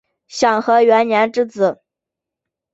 [0.27, 1.79] 享和元年之子。